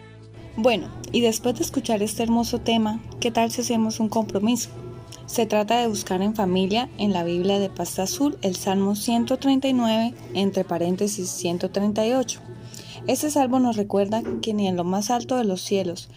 Bueno, 0.58 0.90
y 1.14 1.22
después 1.22 1.56
de 1.56 1.64
escuchar 1.64 2.04
este 2.04 2.22
hermoso 2.22 2.60
tema, 2.60 3.00
¿qué 3.22 3.32
tal 3.32 3.50
si 3.50 3.62
hacemos 3.62 4.02
un 4.02 4.10
compromiso? 4.10 4.70
Se 5.26 5.46
trata 5.46 5.80
de 5.80 5.88
buscar 5.88 6.22
en 6.22 6.36
familia 6.36 6.90
en 6.98 7.14
la 7.14 7.24
Biblia 7.24 7.60
de 7.60 7.70
Pasta 7.70 8.04
Azul 8.04 8.38
el 8.42 8.58
Salmo 8.58 8.98
139, 8.98 10.14
entre 10.34 10.66
paréntesis 10.66 11.30
138. 11.30 12.42
Este 13.08 13.32
salmo 13.32 13.62
nos 13.62 13.78
recuerda 13.78 14.22
que 14.42 14.54
ni 14.54 14.68
en 14.68 14.76
lo 14.76 14.84
más 14.84 15.12
alto 15.12 15.38
de 15.38 15.46
los 15.46 15.62
cielos, 15.62 16.10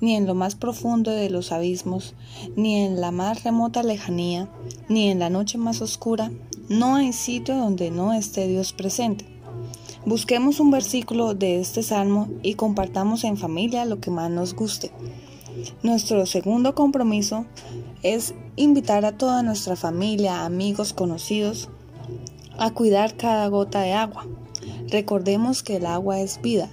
ni 0.00 0.16
en 0.16 0.24
lo 0.24 0.34
más 0.34 0.54
profundo 0.54 1.10
de 1.10 1.28
los 1.28 1.52
abismos, 1.52 2.14
ni 2.56 2.86
en 2.86 3.02
la 3.02 3.10
más 3.10 3.44
remota 3.44 3.82
lejanía, 3.82 4.48
ni 4.88 5.10
en 5.10 5.18
la 5.18 5.28
noche 5.28 5.58
más 5.58 5.82
oscura, 5.82 6.30
no 6.70 6.96
hay 6.96 7.12
sitio 7.12 7.54
donde 7.54 7.90
no 7.90 8.14
esté 8.14 8.48
Dios 8.48 8.72
presente. 8.72 9.37
Busquemos 10.06 10.60
un 10.60 10.70
versículo 10.70 11.34
de 11.34 11.60
este 11.60 11.82
salmo 11.82 12.28
y 12.42 12.54
compartamos 12.54 13.24
en 13.24 13.36
familia 13.36 13.84
lo 13.84 14.00
que 14.00 14.10
más 14.10 14.30
nos 14.30 14.54
guste. 14.54 14.90
Nuestro 15.82 16.24
segundo 16.26 16.74
compromiso 16.74 17.44
es 18.02 18.34
invitar 18.56 19.04
a 19.04 19.12
toda 19.12 19.42
nuestra 19.42 19.76
familia, 19.76 20.44
amigos, 20.44 20.92
conocidos 20.92 21.68
a 22.58 22.70
cuidar 22.70 23.16
cada 23.16 23.48
gota 23.48 23.80
de 23.80 23.92
agua. 23.92 24.26
Recordemos 24.88 25.62
que 25.62 25.76
el 25.76 25.86
agua 25.86 26.20
es 26.20 26.40
vida. 26.40 26.68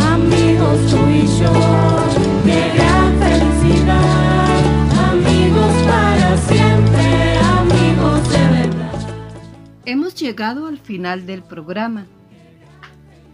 Amigos 0.00 0.78
tú 0.90 0.96
y 1.08 1.26
yo, 1.40 1.52
Hemos 9.84 10.14
llegado 10.14 10.68
al 10.68 10.78
final 10.78 11.26
del 11.26 11.42
programa. 11.42 12.06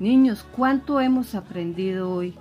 Niños, 0.01 0.47
¿cuánto 0.57 0.99
hemos 0.99 1.35
aprendido 1.35 2.11
hoy? 2.11 2.35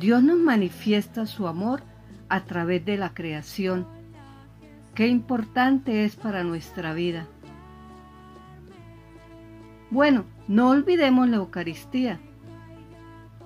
Dios 0.00 0.22
nos 0.22 0.38
manifiesta 0.38 1.26
su 1.26 1.46
amor 1.46 1.82
a 2.30 2.44
través 2.44 2.82
de 2.86 2.96
la 2.96 3.12
creación. 3.12 3.86
Qué 4.94 5.06
importante 5.06 6.06
es 6.06 6.16
para 6.16 6.44
nuestra 6.44 6.94
vida. 6.94 7.26
Bueno, 9.90 10.24
no 10.48 10.70
olvidemos 10.70 11.28
la 11.28 11.36
Eucaristía. 11.36 12.20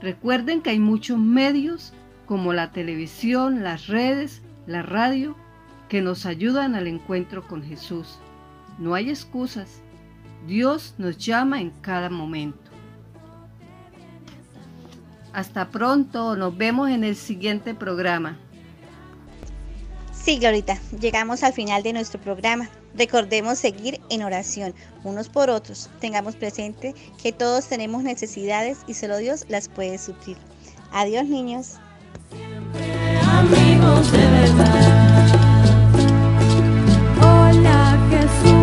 Recuerden 0.01 0.63
que 0.63 0.71
hay 0.71 0.79
muchos 0.79 1.19
medios 1.19 1.95
como 2.27 2.53
la 2.53 2.71
televisión, 2.71 3.65
las 3.65 3.89
redes, 3.89 4.41
la 4.69 4.83
radio, 4.83 5.35
que 5.89 6.01
nos 6.01 6.27
ayudan 6.27 6.77
al 6.77 6.87
encuentro 6.87 7.45
con 7.49 7.65
Jesús. 7.65 8.21
No 8.79 8.95
hay 8.95 9.11
excusas. 9.11 9.83
Dios 10.47 10.95
nos 10.99 11.19
llama 11.19 11.61
en 11.61 11.71
cada 11.83 12.09
momento. 12.09 12.71
Hasta 15.33 15.69
pronto, 15.69 16.37
nos 16.37 16.57
vemos 16.57 16.91
en 16.91 17.05
el 17.05 17.17
siguiente 17.17 17.75
programa. 17.75 18.39
Sí, 20.13 20.39
Glorita, 20.39 20.79
llegamos 21.01 21.43
al 21.43 21.53
final 21.53 21.83
de 21.83 21.93
nuestro 21.93 22.21
programa. 22.21 22.69
Recordemos 22.95 23.59
seguir 23.59 24.01
en 24.11 24.23
oración 24.23 24.75
unos 25.05 25.29
por 25.29 25.51
otros. 25.51 25.89
Tengamos 26.01 26.37
presente 26.37 26.95
que 27.23 27.33
todos 27.33 27.69
tenemos 27.69 28.03
necesidades 28.03 28.79
y 28.87 28.95
solo 28.95 29.19
Dios 29.19 29.45
las 29.49 29.69
puede 29.69 29.99
suplir. 29.99 30.37
Adiós, 30.93 31.27
niños. 31.27 31.77
amigos 33.31 34.13
de 34.13 34.19
verdad. 34.19 35.29
Hola 37.23 37.99
Jesús. 38.11 38.58